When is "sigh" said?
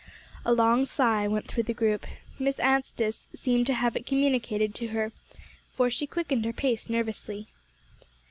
0.87-1.27